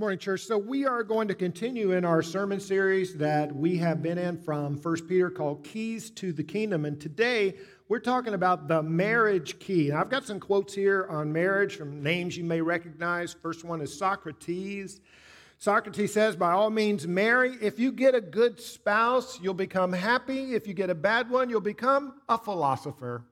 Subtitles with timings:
[0.00, 0.46] Morning, church.
[0.46, 4.38] So, we are going to continue in our sermon series that we have been in
[4.38, 6.86] from 1 Peter called Keys to the Kingdom.
[6.86, 7.56] And today
[7.86, 9.90] we're talking about the marriage key.
[9.90, 13.34] And I've got some quotes here on marriage from names you may recognize.
[13.34, 15.02] First one is Socrates.
[15.58, 17.58] Socrates says, By all means, marry.
[17.60, 20.54] If you get a good spouse, you'll become happy.
[20.54, 23.22] If you get a bad one, you'll become a philosopher.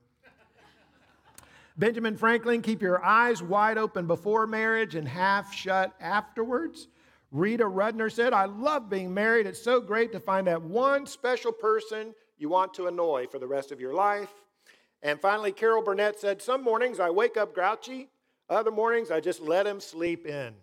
[1.79, 6.89] Benjamin Franklin, keep your eyes wide open before marriage and half shut afterwards.
[7.31, 9.47] Rita Rudner said, I love being married.
[9.47, 13.47] It's so great to find that one special person you want to annoy for the
[13.47, 14.29] rest of your life.
[15.03, 18.09] And finally, Carol Burnett said, Some mornings I wake up grouchy,
[18.49, 20.53] other mornings I just let him sleep in.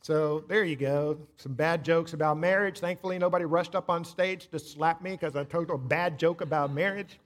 [0.00, 1.18] so there you go.
[1.36, 2.78] Some bad jokes about marriage.
[2.78, 6.40] Thankfully, nobody rushed up on stage to slap me because I told a bad joke
[6.40, 7.18] about marriage.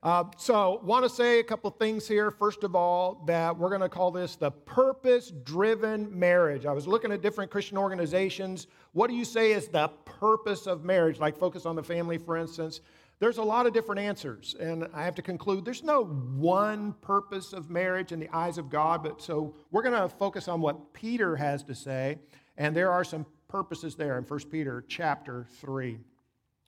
[0.00, 2.30] Uh, so, want to say a couple things here.
[2.30, 6.66] First of all, that we're going to call this the purpose driven marriage.
[6.66, 8.68] I was looking at different Christian organizations.
[8.92, 11.18] What do you say is the purpose of marriage?
[11.18, 12.80] Like Focus on the Family, for instance.
[13.18, 17.52] There's a lot of different answers, and I have to conclude there's no one purpose
[17.52, 20.92] of marriage in the eyes of God, but so we're going to focus on what
[20.92, 22.18] Peter has to say,
[22.56, 25.98] and there are some purposes there in 1 Peter chapter 3.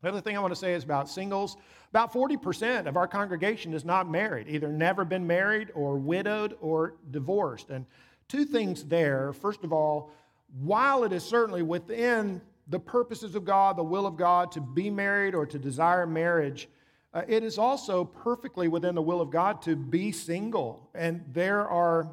[0.02, 1.56] The other thing I want to say is about singles.
[1.90, 6.94] About 40% of our congregation is not married, either never been married or widowed or
[7.10, 7.70] divorced.
[7.70, 7.84] And
[8.28, 9.32] two things there.
[9.32, 10.10] First of all,
[10.58, 14.88] while it is certainly within the purposes of God, the will of God to be
[14.88, 16.68] married or to desire marriage,
[17.12, 20.88] uh, it is also perfectly within the will of God to be single.
[20.94, 22.08] And there are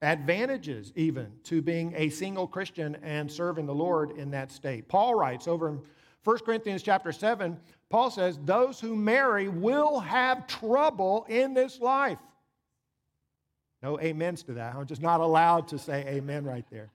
[0.00, 4.88] advantages even to being a single Christian and serving the Lord in that state.
[4.88, 5.80] Paul writes over in
[6.24, 7.58] 1 Corinthians chapter 7,
[7.90, 12.18] Paul says, Those who marry will have trouble in this life.
[13.82, 14.74] No amens to that.
[14.74, 16.90] I'm just not allowed to say amen right there.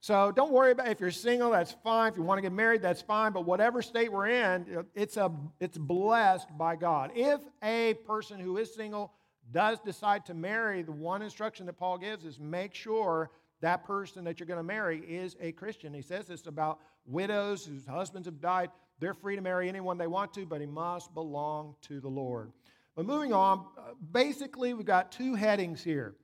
[0.00, 2.12] So don't worry about if you're single, that's fine.
[2.12, 3.32] If you want to get married, that's fine.
[3.32, 7.12] But whatever state we're in, it's, a, it's blessed by God.
[7.14, 9.12] If a person who is single
[9.50, 13.30] does decide to marry, the one instruction that Paul gives is make sure
[13.64, 15.94] that person that you're going to marry is a Christian.
[15.94, 18.68] He says this about widows whose husbands have died.
[19.00, 22.52] They're free to marry anyone they want to, but he must belong to the Lord.
[22.94, 26.14] But moving on, uh, basically, we've got two headings here.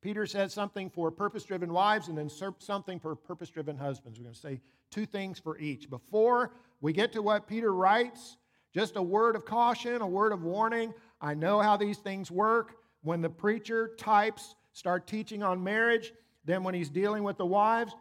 [0.00, 4.18] Peter says something for purpose driven wives and then something for purpose driven husbands.
[4.18, 5.90] We're going to say two things for each.
[5.90, 8.38] Before we get to what Peter writes,
[8.72, 10.94] just a word of caution, a word of warning.
[11.20, 12.76] I know how these things work.
[13.02, 17.94] When the preacher types start teaching on marriage, then when he's dealing with the wives,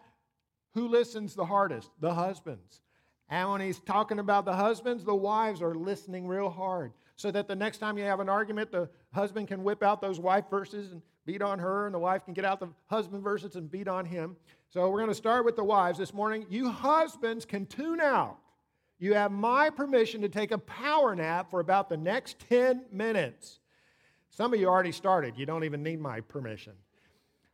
[0.73, 1.89] who listens the hardest?
[1.99, 2.81] The husbands.
[3.29, 7.47] And when he's talking about the husbands, the wives are listening real hard so that
[7.47, 10.91] the next time you have an argument, the husband can whip out those wife verses
[10.91, 13.87] and beat on her, and the wife can get out the husband verses and beat
[13.87, 14.35] on him.
[14.69, 16.45] So we're going to start with the wives this morning.
[16.49, 18.37] You husbands can tune out.
[18.99, 23.59] You have my permission to take a power nap for about the next 10 minutes.
[24.29, 25.37] Some of you already started.
[25.37, 26.73] You don't even need my permission.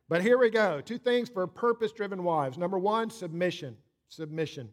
[0.09, 0.81] But here we go.
[0.81, 2.57] Two things for purpose driven wives.
[2.57, 3.75] Number one, submission.
[4.09, 4.69] Submission.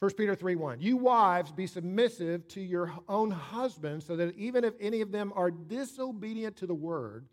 [0.00, 0.80] 1 Peter 3 1.
[0.80, 5.32] You wives, be submissive to your own husbands, so that even if any of them
[5.36, 7.26] are disobedient to the word,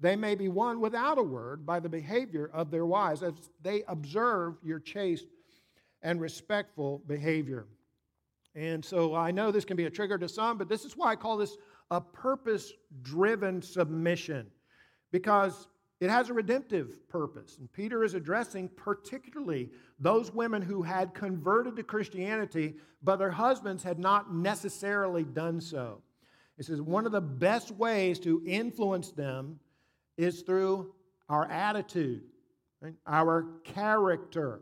[0.00, 3.84] they may be won without a word by the behavior of their wives as they
[3.88, 5.26] observe your chaste
[6.02, 7.66] and respectful behavior.
[8.54, 11.12] And so I know this can be a trigger to some, but this is why
[11.12, 11.56] I call this
[11.90, 12.72] a purpose
[13.02, 14.46] driven submission.
[15.12, 15.68] Because
[16.00, 17.56] it has a redemptive purpose.
[17.58, 23.82] And Peter is addressing particularly those women who had converted to Christianity, but their husbands
[23.82, 26.02] had not necessarily done so.
[26.56, 29.58] He says one of the best ways to influence them
[30.16, 30.92] is through
[31.28, 32.22] our attitude,
[32.80, 32.94] right?
[33.06, 34.60] our character.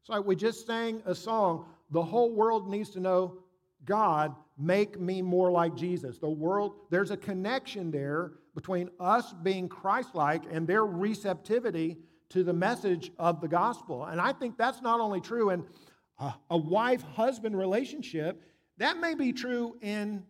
[0.00, 3.38] It's like we just sang a song, the whole world needs to know
[3.84, 6.18] God, make me more like Jesus.
[6.18, 11.98] The world, there's a connection there between us being Christ like and their receptivity
[12.30, 14.04] to the message of the gospel.
[14.04, 15.64] And I think that's not only true in
[16.50, 18.42] a wife husband relationship,
[18.78, 20.22] that may be true in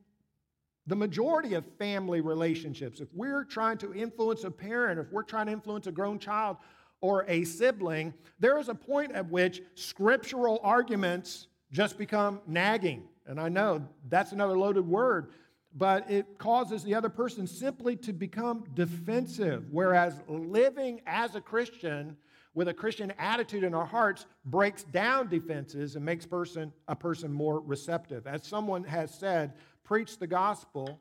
[0.87, 3.01] the majority of family relationships.
[3.01, 6.57] If we're trying to influence a parent, if we're trying to influence a grown child
[7.01, 13.05] or a sibling, there is a point at which scriptural arguments just become nagging.
[13.27, 15.31] And I know that's another loaded word,
[15.75, 19.67] but it causes the other person simply to become defensive.
[19.71, 22.17] Whereas living as a Christian
[22.55, 27.33] with a Christian attitude in our hearts breaks down defenses and makes person, a person
[27.33, 28.27] more receptive.
[28.27, 29.55] As someone has said,
[29.85, 31.01] preach the gospel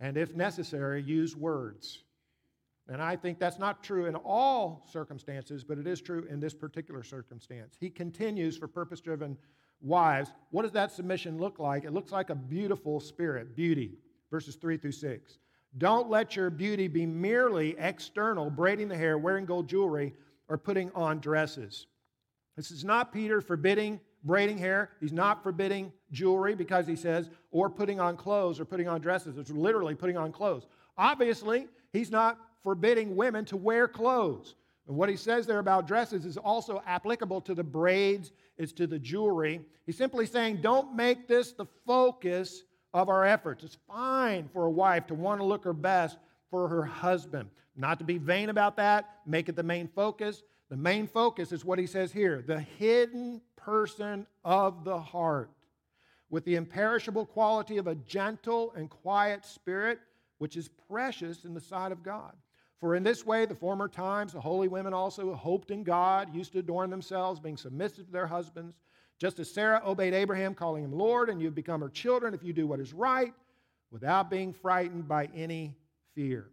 [0.00, 2.02] and if necessary, use words.
[2.88, 6.54] And I think that's not true in all circumstances, but it is true in this
[6.54, 7.76] particular circumstance.
[7.78, 9.36] He continues for purpose driven
[9.82, 10.32] wives.
[10.50, 11.84] What does that submission look like?
[11.84, 13.98] It looks like a beautiful spirit, beauty,
[14.30, 15.38] verses 3 through 6.
[15.78, 20.12] Don't let your beauty be merely external, braiding the hair, wearing gold jewelry,
[20.48, 21.86] or putting on dresses.
[22.56, 24.90] This is not Peter forbidding braiding hair.
[25.00, 29.38] He's not forbidding jewelry because he says, or putting on clothes or putting on dresses.
[29.38, 30.66] It's literally putting on clothes.
[30.98, 34.54] Obviously, he's not forbidding women to wear clothes.
[34.90, 38.88] And what he says there about dresses is also applicable to the braids, it's to
[38.88, 39.60] the jewelry.
[39.86, 43.62] He's simply saying, don't make this the focus of our efforts.
[43.62, 46.18] It's fine for a wife to want to look her best
[46.50, 47.50] for her husband.
[47.76, 50.42] Not to be vain about that, make it the main focus.
[50.70, 55.52] The main focus is what he says here the hidden person of the heart,
[56.30, 60.00] with the imperishable quality of a gentle and quiet spirit,
[60.38, 62.32] which is precious in the sight of God.
[62.80, 66.52] For in this way, the former times, the holy women also hoped in God, used
[66.52, 68.74] to adorn themselves, being submissive to their husbands
[69.20, 72.54] just as Sarah obeyed Abraham, calling him Lord, and you've become her children if you
[72.54, 73.34] do what is right
[73.90, 75.76] without being frightened by any
[76.14, 76.48] fear.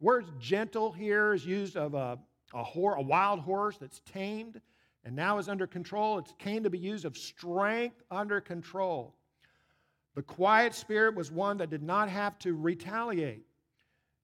[0.00, 2.18] Word gentle here is used of a,
[2.52, 4.60] a, whore, a wild horse that's tamed
[5.04, 6.18] and now is under control.
[6.18, 9.14] It's came to be used of strength under control.
[10.14, 13.46] The quiet spirit was one that did not have to retaliate.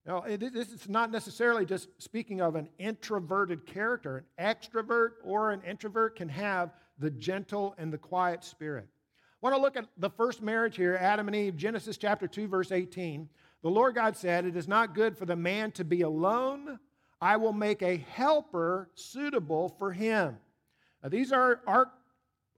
[0.06, 4.25] Now, this is not necessarily just speaking of an introverted character.
[4.38, 8.87] An extrovert or an introvert can have the gentle and the quiet spirit.
[8.88, 12.47] I want to look at the first marriage here, Adam and Eve, Genesis chapter 2,
[12.47, 13.29] verse 18.
[13.62, 16.79] The Lord God said, It is not good for the man to be alone.
[17.20, 20.37] I will make a helper suitable for him.
[21.03, 21.88] Now, these are arch-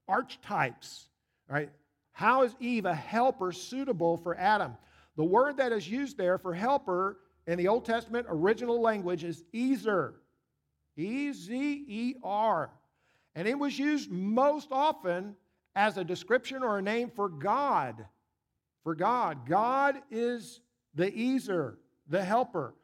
[0.07, 1.09] archetypes,
[1.49, 1.71] right?
[2.13, 4.77] How is Eve a helper suitable for Adam?
[5.17, 7.17] The word that is used there for helper
[7.49, 10.15] in the Old Testament original language is Ezer.
[10.97, 12.71] E Z E R.
[13.35, 15.35] And it was used most often
[15.75, 18.05] as a description or a name for God.
[18.85, 19.49] For God.
[19.49, 20.61] God is
[20.95, 21.79] the ezer,
[22.09, 22.75] the helper.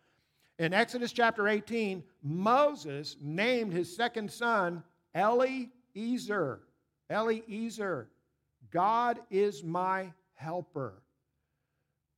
[0.58, 4.82] In Exodus chapter 18, Moses named his second son
[5.14, 6.60] Eliezer.
[7.10, 8.08] Eliezer.
[8.70, 11.02] God is my helper.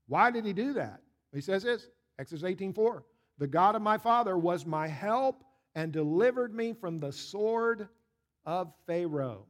[0.06, 1.00] Why did he do that?
[1.32, 3.04] He says this, Exodus 18:4.
[3.38, 7.88] The God of my father was my help and delivered me from the sword
[8.44, 9.46] of Pharaoh.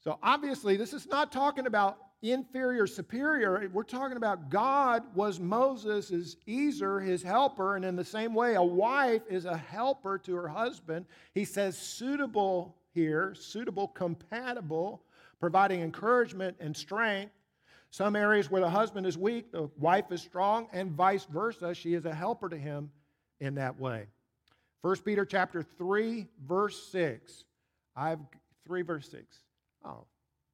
[0.00, 3.68] So obviously, this is not talking about inferior, superior.
[3.72, 8.62] We're talking about God was Moses' Ezer, his helper, and in the same way, a
[8.62, 11.06] wife is a helper to her husband.
[11.34, 15.02] He says suitable here, suitable, compatible,
[15.38, 17.32] providing encouragement and strength.
[17.90, 21.74] Some areas where the husband is weak, the wife is strong, and vice versa.
[21.74, 22.90] She is a helper to him
[23.40, 24.06] in that way.
[24.82, 27.44] 1 Peter chapter 3, verse 6.
[27.96, 28.20] I've
[28.66, 29.38] 3 verse 6.
[29.84, 30.04] Oh,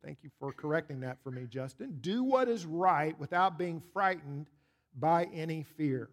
[0.02, 1.98] thank you for correcting that for me, Justin.
[2.00, 4.48] Do what is right without being frightened
[4.98, 6.08] by any fear.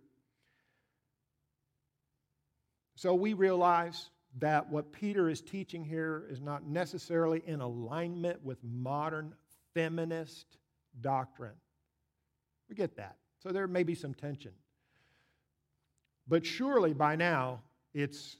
[2.95, 4.09] So we realize
[4.39, 9.33] that what Peter is teaching here is not necessarily in alignment with modern
[9.73, 10.57] feminist
[11.01, 11.55] doctrine.
[12.69, 13.17] We get that.
[13.39, 14.51] So there may be some tension.
[16.27, 17.61] But surely by now,
[17.93, 18.37] it's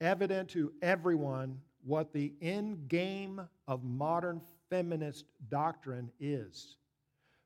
[0.00, 6.76] evident to everyone what the end game of modern feminist doctrine is,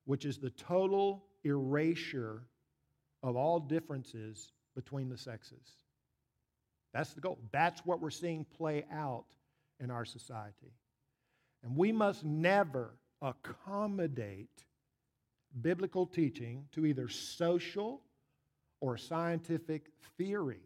[0.05, 2.43] which is the total erasure
[3.23, 5.77] of all differences between the sexes.
[6.93, 7.39] That's the goal.
[7.53, 9.25] That's what we're seeing play out
[9.81, 10.73] in our society.
[11.63, 14.65] And we must never accommodate
[15.61, 18.03] biblical teaching to either social
[18.81, 20.61] or scientific theory.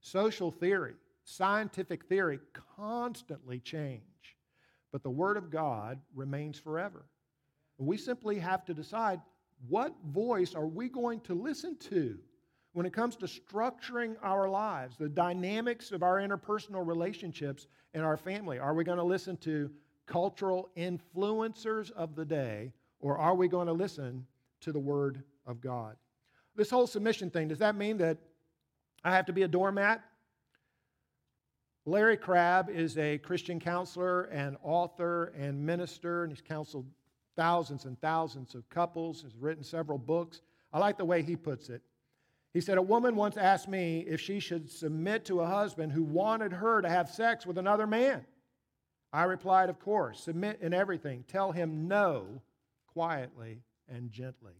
[0.00, 2.38] Social theory, scientific theory
[2.76, 4.36] constantly change,
[4.92, 7.04] but the Word of God remains forever.
[7.78, 9.20] We simply have to decide
[9.68, 12.18] what voice are we going to listen to
[12.72, 18.16] when it comes to structuring our lives, the dynamics of our interpersonal relationships and our
[18.16, 18.58] family.
[18.58, 19.70] Are we going to listen to
[20.08, 24.26] cultural influencers of the day, or are we going to listen
[24.62, 25.96] to the Word of God?
[26.56, 28.18] This whole submission thing, does that mean that
[29.04, 30.02] I have to be a doormat.
[31.86, 36.86] Larry Crabb is a Christian counselor and author and minister, and he's counseled
[37.36, 40.42] thousands and thousands of couples, has written several books.
[40.72, 41.82] I like the way he puts it.
[42.52, 46.02] He said, A woman once asked me if she should submit to a husband who
[46.02, 48.26] wanted her to have sex with another man.
[49.12, 51.24] I replied, Of course, submit in everything.
[51.26, 52.42] Tell him no
[52.86, 54.54] quietly and gently.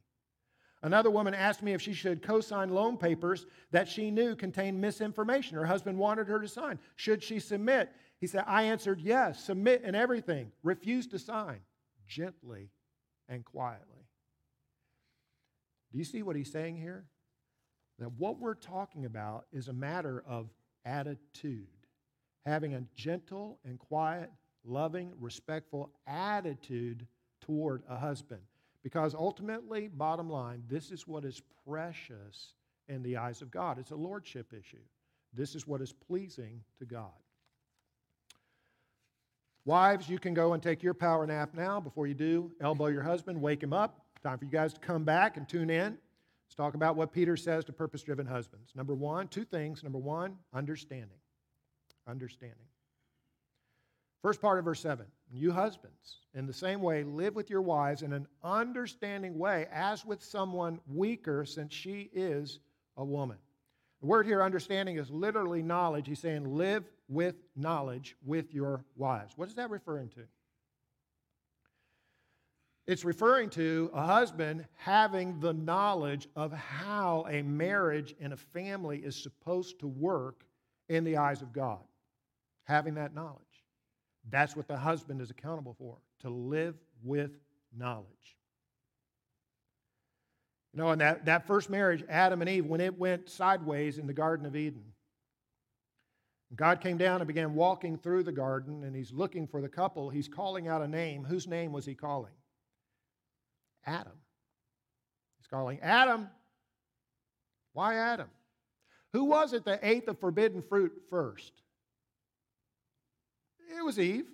[0.83, 4.81] Another woman asked me if she should co sign loan papers that she knew contained
[4.81, 5.57] misinformation.
[5.57, 6.79] Her husband wanted her to sign.
[6.95, 7.91] Should she submit?
[8.21, 11.61] He said, I answered yes, submit in everything, refuse to sign,
[12.07, 12.71] gently
[13.29, 14.07] and quietly.
[15.93, 17.07] Do you see what he's saying here?
[17.99, 20.49] That what we're talking about is a matter of
[20.85, 21.67] attitude,
[22.49, 24.31] having a gentle and quiet,
[24.65, 27.07] loving, respectful attitude
[27.41, 28.41] toward a husband.
[28.83, 32.55] Because ultimately, bottom line, this is what is precious
[32.89, 33.79] in the eyes of God.
[33.79, 34.83] It's a lordship issue.
[35.35, 37.13] This is what is pleasing to God.
[39.65, 41.79] Wives, you can go and take your power nap now.
[41.79, 44.07] Before you do, elbow your husband, wake him up.
[44.23, 45.99] Time for you guys to come back and tune in.
[46.47, 48.73] Let's talk about what Peter says to purpose driven husbands.
[48.75, 49.83] Number one, two things.
[49.83, 51.19] Number one, understanding.
[52.09, 52.67] Understanding.
[54.23, 58.03] First part of verse 7 You husbands, in the same way, live with your wives
[58.03, 62.61] in an understanding way, as with someone weaker, since she is
[62.97, 63.37] a woman.
[64.01, 66.07] The word here, understanding, is literally knowledge.
[66.07, 69.37] He's saying, live with knowledge with your wives.
[69.37, 70.23] What is that referring to?
[72.87, 78.99] It's referring to a husband having the knowledge of how a marriage and a family
[78.99, 80.45] is supposed to work
[80.89, 81.81] in the eyes of God.
[82.69, 83.43] Having that knowledge.
[84.31, 87.31] That's what the husband is accountable for, to live with
[87.77, 88.05] knowledge.
[90.75, 94.07] You know, in that, that first marriage, Adam and Eve, when it went sideways in
[94.07, 94.85] the Garden of Eden,
[96.55, 100.11] God came down and began walking through the garden, and he's looking for the couple.
[100.11, 101.25] He's calling out a name.
[101.25, 102.33] Whose name was he calling?
[103.87, 104.13] Adam.
[105.39, 106.29] He's calling Adam.
[107.73, 108.29] Why Adam?
[109.15, 111.53] Who was it that ate the forbidden fruit first?
[113.89, 114.27] Was Eve.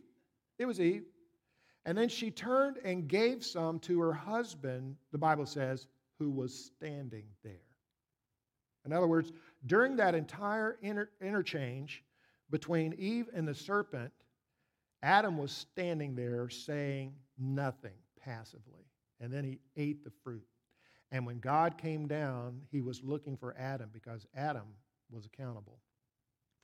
[0.59, 1.05] It was Eve.
[1.87, 5.87] And then she turned and gave some to her husband, the Bible says,
[6.19, 7.63] who was standing there.
[8.85, 9.31] In other words,
[9.67, 12.03] during that entire inter- interchange
[12.51, 14.11] between Eve and the serpent,
[15.05, 18.83] Adam was standing there saying nothing passively.
[19.21, 20.49] And then he ate the fruit.
[21.13, 24.67] And when God came down, he was looking for Adam because Adam
[25.13, 25.79] was accountable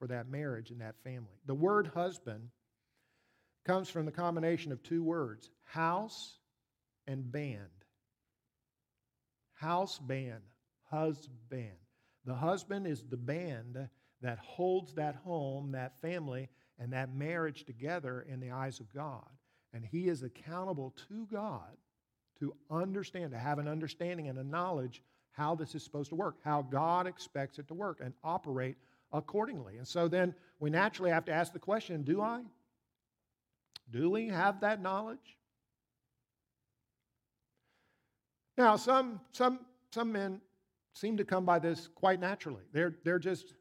[0.01, 1.39] for that marriage and that family.
[1.47, 2.49] The word husband
[3.65, 6.39] comes from the combination of two words house
[7.07, 7.59] and band.
[9.55, 10.43] House band,
[10.91, 11.77] husband.
[12.25, 13.89] The husband is the band
[14.23, 16.49] that holds that home, that family,
[16.79, 19.29] and that marriage together in the eyes of God.
[19.73, 21.77] And he is accountable to God
[22.41, 25.03] to understand, to have an understanding and a knowledge
[25.33, 28.77] how this is supposed to work, how God expects it to work, and operate
[29.13, 29.77] accordingly.
[29.77, 32.43] And so then we naturally have to ask the question do I?
[33.91, 35.37] Do we have that knowledge?
[38.57, 39.61] Now, some, some,
[39.93, 40.41] some men
[40.95, 42.63] seem to come by this quite naturally.
[42.73, 43.55] They're, they're just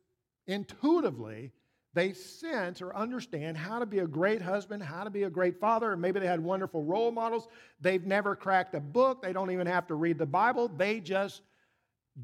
[0.45, 1.51] intuitively,
[1.93, 5.59] they sense or understand how to be a great husband, how to be a great
[5.59, 7.47] father, maybe they had wonderful role models.
[7.79, 11.41] They've never cracked a book, they don't even have to read the Bible, they just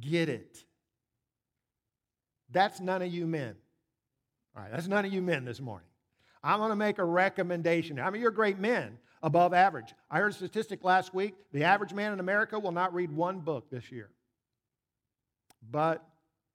[0.02, 0.64] get it.
[2.52, 3.56] That's none of you men.
[4.56, 5.88] All right, that's none of you men this morning.
[6.46, 8.00] I'm going to make a recommendation.
[8.00, 9.96] I mean, you're great men, above average.
[10.12, 13.40] I heard a statistic last week the average man in America will not read one
[13.40, 14.12] book this year.
[15.72, 16.08] But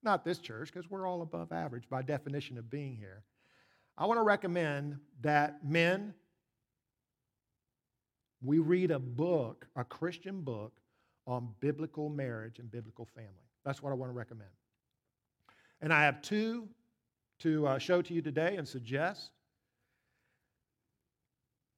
[0.05, 3.25] not this church, because we're all above average by definition of being here.
[3.99, 6.15] I want to recommend that men,
[8.41, 10.73] we read a book, a Christian book,
[11.27, 13.51] on biblical marriage and biblical family.
[13.65, 14.51] That's what I want to recommend.
[15.81, 16.69] And I have two
[17.41, 19.33] to uh, show to you today and suggest.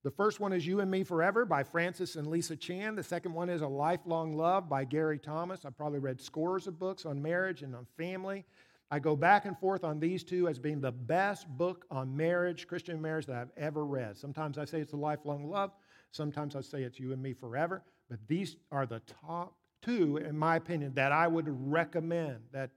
[0.04, 2.96] The first one is You and Me Forever by Francis and Lisa Chan.
[2.96, 5.64] The second one is A Lifelong Love by Gary Thomas.
[5.64, 8.44] I've probably read scores of books on marriage and on family.
[8.90, 12.66] I go back and forth on these two as being the best book on marriage,
[12.66, 14.16] Christian marriage, that I've ever read.
[14.16, 15.70] Sometimes I say it's A Lifelong Love,
[16.10, 20.36] sometimes I say it's You and Me Forever, but these are the top two, in
[20.36, 22.70] my opinion, that I would recommend that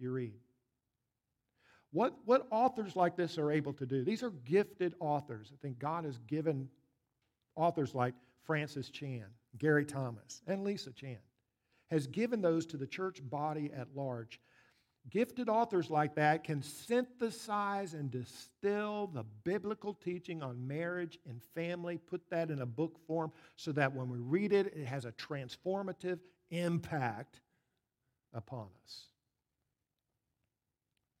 [0.00, 0.41] you read.
[1.92, 4.02] What, what authors like this are able to do?
[4.02, 5.52] These are gifted authors.
[5.52, 6.68] I think God has given
[7.54, 9.26] authors like Francis Chan,
[9.58, 11.18] Gary Thomas, and Lisa Chan,
[11.90, 14.40] has given those to the church body at large.
[15.10, 21.98] Gifted authors like that can synthesize and distill the biblical teaching on marriage and family,
[21.98, 25.12] put that in a book form so that when we read it, it has a
[25.12, 26.20] transformative
[26.50, 27.40] impact
[28.32, 29.08] upon us.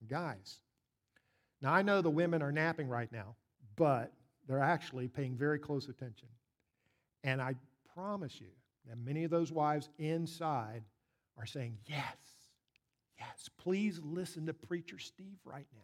[0.08, 0.60] Guys,
[1.60, 3.36] now I know the women are napping right now,
[3.76, 4.12] but
[4.46, 6.28] they're actually paying very close attention.
[7.24, 7.54] And I
[7.94, 8.48] promise you
[8.88, 10.82] that many of those wives inside
[11.38, 12.16] are saying, Yes,
[13.18, 15.80] yes, please listen to Preacher Steve right now.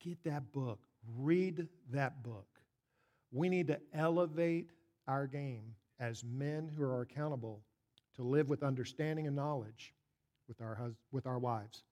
[0.00, 0.80] Get that book,
[1.16, 2.46] read that book.
[3.32, 4.70] We need to elevate
[5.06, 7.62] our game as men who are accountable
[8.16, 9.94] to live with understanding and knowledge
[10.48, 11.84] with our, hus- with our wives.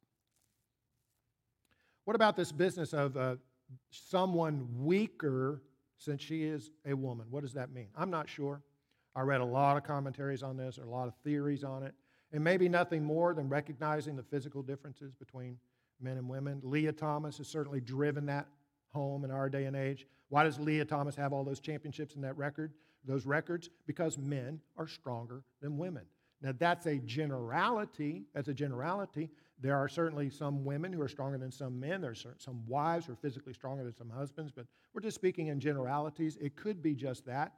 [2.09, 3.37] What about this business of uh,
[3.91, 5.61] someone weaker
[5.99, 7.27] since she is a woman?
[7.29, 7.89] What does that mean?
[7.95, 8.63] I'm not sure.
[9.15, 11.93] I read a lot of commentaries on this, or a lot of theories on it.
[12.33, 15.59] And maybe nothing more than recognizing the physical differences between
[16.01, 16.63] men and women.
[16.65, 18.47] Lia Thomas has certainly driven that
[18.91, 20.07] home in our day and age.
[20.31, 22.73] Why does Lia Thomas have all those championships in that record?
[23.05, 23.69] Those records?
[23.87, 26.05] Because men are stronger than women.
[26.41, 28.23] Now that's a generality.
[28.33, 29.29] That's a generality.
[29.61, 32.01] There are certainly some women who are stronger than some men.
[32.01, 35.49] There are some wives who are physically stronger than some husbands, but we're just speaking
[35.49, 36.39] in generalities.
[36.41, 37.53] It could be just that.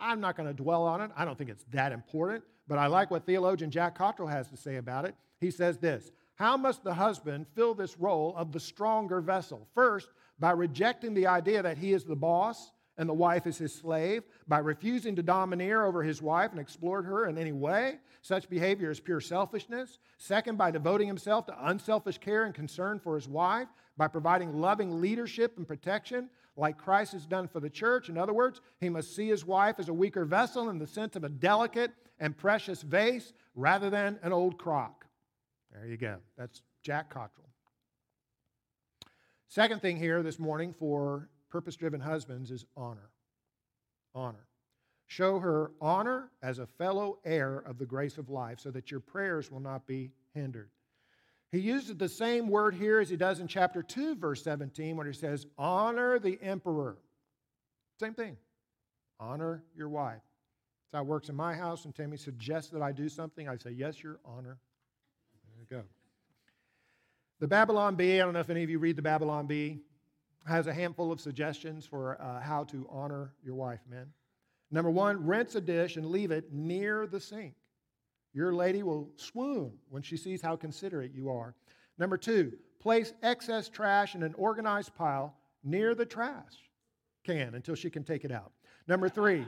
[0.00, 1.10] I'm not going to dwell on it.
[1.16, 4.56] I don't think it's that important, but I like what theologian Jack Cottrell has to
[4.56, 5.14] say about it.
[5.40, 9.68] He says this How must the husband fill this role of the stronger vessel?
[9.74, 10.08] First,
[10.38, 14.22] by rejecting the idea that he is the boss and the wife is his slave,
[14.46, 17.98] by refusing to domineer over his wife and exploit her in any way.
[18.22, 19.98] Such behavior is pure selfishness.
[20.16, 25.00] Second, by devoting himself to unselfish care and concern for his wife, by providing loving
[25.00, 28.08] leadership and protection like Christ has done for the church.
[28.08, 31.16] In other words, he must see his wife as a weaker vessel in the sense
[31.16, 35.06] of a delicate and precious vase rather than an old crock.
[35.72, 36.18] There you go.
[36.38, 37.48] That's Jack Cottrell.
[39.48, 43.10] Second thing here this morning for purpose driven husbands is honor.
[44.12, 44.44] Honor.
[45.06, 48.98] Show her honor as a fellow heir of the grace of life so that your
[48.98, 50.68] prayers will not be hindered.
[51.52, 55.06] He uses the same word here as he does in chapter 2, verse 17, when
[55.06, 56.96] he says, Honor the emperor.
[58.00, 58.36] Same thing.
[59.20, 60.22] Honor your wife.
[60.90, 61.84] That's how it works in my house.
[61.84, 63.48] And Tammy suggests that I do something.
[63.48, 64.58] I say, Yes, your honor.
[65.46, 65.84] There you go.
[67.38, 69.78] The Babylon Bee, I don't know if any of you read the Babylon Bee,
[70.46, 74.06] has a handful of suggestions for uh, how to honor your wife, men.
[74.70, 77.54] Number one, rinse a dish and leave it near the sink.
[78.32, 81.54] Your lady will swoon when she sees how considerate you are.
[81.98, 86.54] Number two, place excess trash in an organized pile near the trash
[87.24, 88.52] can until she can take it out.
[88.88, 89.46] Number three,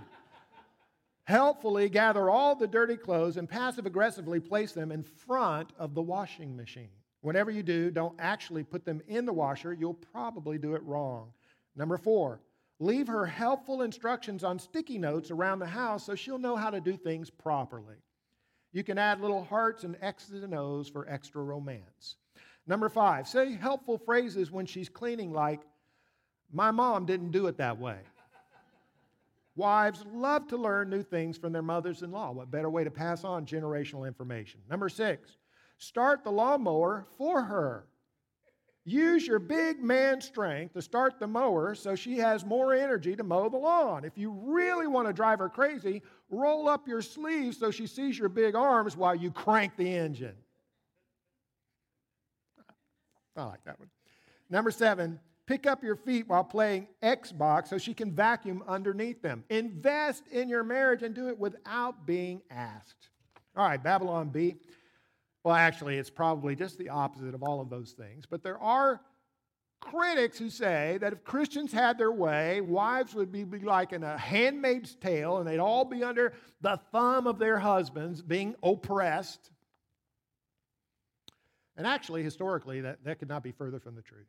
[1.24, 6.02] helpfully gather all the dirty clothes and passive aggressively place them in front of the
[6.02, 6.88] washing machine.
[7.26, 9.72] Whenever you do, don't actually put them in the washer.
[9.72, 11.32] You'll probably do it wrong.
[11.74, 12.40] Number four,
[12.78, 16.80] leave her helpful instructions on sticky notes around the house so she'll know how to
[16.80, 17.96] do things properly.
[18.70, 22.14] You can add little hearts and X's and O's for extra romance.
[22.64, 25.62] Number five, say helpful phrases when she's cleaning, like,
[26.52, 27.98] My mom didn't do it that way.
[29.56, 32.30] Wives love to learn new things from their mothers in law.
[32.30, 34.60] What better way to pass on generational information?
[34.70, 35.38] Number six,
[35.78, 37.86] start the lawnmower for her.
[38.84, 43.24] Use your big man strength to start the mower so she has more energy to
[43.24, 44.04] mow the lawn.
[44.04, 48.16] If you really want to drive her crazy, roll up your sleeves so she sees
[48.16, 50.36] your big arms while you crank the engine.
[53.36, 53.90] I like that one.
[54.48, 59.42] Number seven, pick up your feet while playing Xbox so she can vacuum underneath them.
[59.50, 63.08] Invest in your marriage and do it without being asked.
[63.56, 64.56] All right, Babylon Bee.
[65.46, 68.24] Well, actually, it's probably just the opposite of all of those things.
[68.28, 69.00] But there are
[69.80, 74.02] critics who say that if Christians had their way, wives would be, be like in
[74.02, 76.32] a handmaid's tale and they'd all be under
[76.62, 79.52] the thumb of their husbands, being oppressed.
[81.76, 84.26] And actually, historically, that, that could not be further from the truth.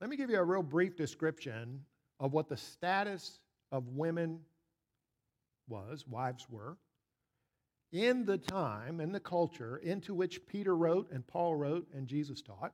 [0.00, 1.84] Let me give you a real brief description
[2.20, 3.40] of what the status
[3.72, 4.38] of women
[5.66, 6.76] was, wives were
[7.92, 12.42] in the time and the culture into which Peter wrote and Paul wrote and Jesus
[12.42, 12.72] taught.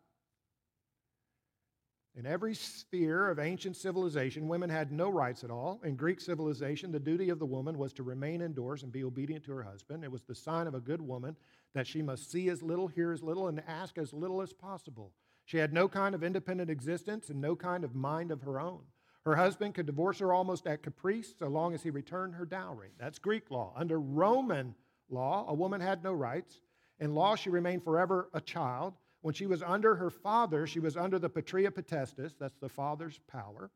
[2.17, 5.81] In every sphere of ancient civilization, women had no rights at all.
[5.83, 9.45] In Greek civilization, the duty of the woman was to remain indoors and be obedient
[9.47, 10.05] to her husband.
[10.05, 11.37] It was the sign of a good woman
[11.75, 15.13] that she must see as little, hear as little, and ask as little as possible.
[15.45, 18.83] She had no kind of independent existence and no kind of mind of her own.
[19.25, 22.91] Her husband could divorce her almost at caprice so long as he returned her dowry.
[22.97, 23.73] That's Greek law.
[23.77, 24.77] Under Roman
[25.09, 26.61] law, a woman had no rights.
[27.01, 28.95] In law, she remained forever a child.
[29.23, 33.19] When she was under her father, she was under the patria potestas, that's the father's
[33.27, 33.71] power,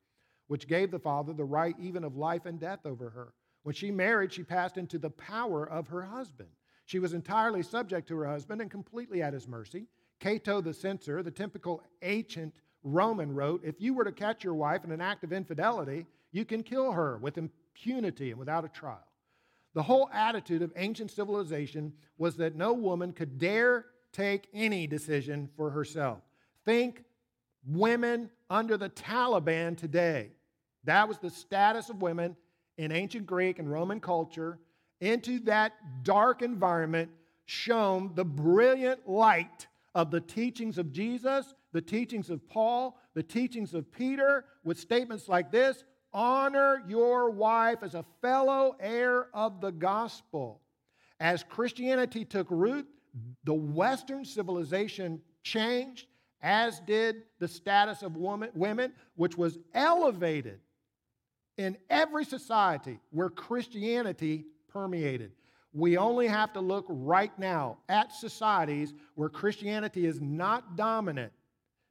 [0.47, 3.33] which gave the father the right even of life and death over her.
[3.63, 6.51] When she married, she passed into the power of her husband.
[6.85, 9.87] She was entirely subject to her husband and completely at his mercy.
[10.21, 14.85] Cato the censor, the typical ancient Roman, wrote If you were to catch your wife
[14.85, 19.08] in an act of infidelity, you can kill her with impunity and without a trial.
[19.75, 25.49] The whole attitude of ancient civilization was that no woman could dare take any decision
[25.57, 26.19] for herself.
[26.65, 27.05] Think
[27.67, 30.31] women under the Taliban today.
[30.85, 32.37] That was the status of women
[32.79, 34.59] in ancient Greek and Roman culture.
[35.01, 37.11] Into that dark environment
[37.47, 43.75] shone the brilliant light of the teachings of Jesus, the teachings of Paul, the teachings
[43.75, 49.71] of Peter, with statements like this honor your wife as a fellow heir of the
[49.71, 50.61] gospel.
[51.21, 52.87] As Christianity took root,
[53.45, 56.07] the Western civilization changed,
[56.41, 60.61] as did the status of woman, women, which was elevated
[61.57, 65.33] in every society where Christianity permeated.
[65.73, 71.33] We only have to look right now at societies where Christianity is not dominant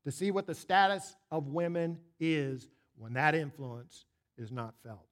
[0.06, 4.06] to see what the status of women is when that influence
[4.38, 5.08] is not felt.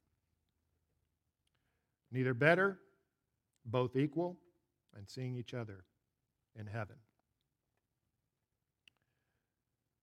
[2.11, 2.79] Neither better,
[3.65, 4.37] both equal,
[4.95, 5.83] and seeing each other
[6.57, 6.95] in heaven.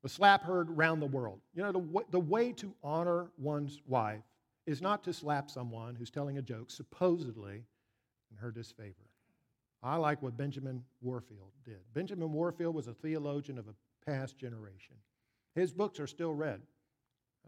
[0.03, 1.41] The slap heard round the world.
[1.55, 4.25] You know, the, the way to honor one's wife
[4.67, 7.65] is not to slap someone who's telling a joke, supposedly
[8.31, 8.95] in her disfavor.
[9.83, 11.81] I like what Benjamin Warfield did.
[11.95, 13.75] Benjamin Warfield was a theologian of a
[14.09, 14.97] past generation.
[15.55, 16.61] His books are still read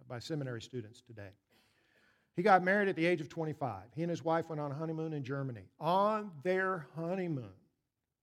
[0.08, 1.30] by seminary students today.
[2.36, 3.82] He got married at the age of 25.
[3.94, 5.68] He and his wife went on a honeymoon in Germany.
[5.78, 7.52] On their honeymoon,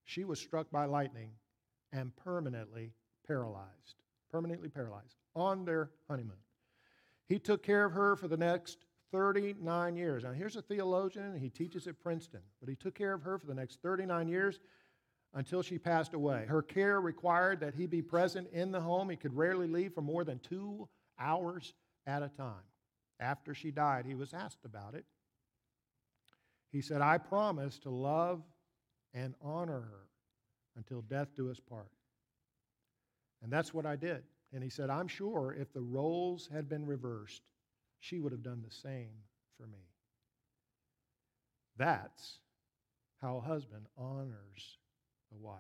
[0.04, 1.32] she was struck by lightning
[1.94, 2.92] and permanently
[3.26, 4.02] paralyzed.
[4.30, 6.38] Permanently paralyzed on their honeymoon.
[7.28, 8.80] He took care of her for the next
[9.12, 10.24] 39 years.
[10.24, 13.48] Now, here's a theologian, he teaches at Princeton, but he took care of her for
[13.48, 14.60] the next 39 years
[15.34, 16.46] until she passed away.
[16.46, 19.10] Her care required that he be present in the home.
[19.10, 20.88] He could rarely leave for more than two
[21.22, 21.74] hours
[22.08, 22.66] at a time.
[23.20, 25.06] After she died, he was asked about it.
[26.72, 28.42] He said, I promise to love
[29.14, 30.08] and honor her
[30.76, 31.92] until death do us part.
[33.44, 34.24] And that's what I did.
[34.54, 37.42] And he said, I'm sure if the roles had been reversed,
[38.00, 39.12] she would have done the same
[39.58, 39.86] for me.
[41.78, 42.40] That's
[43.22, 44.78] how a husband honors
[45.32, 45.60] a wife.